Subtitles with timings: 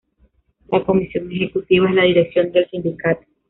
[0.71, 3.21] La "Comisión Ejecutiva" es la dirección del sindicato.